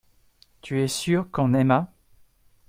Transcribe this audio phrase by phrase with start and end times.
[0.63, 1.93] Tu es sûr qu’on aima.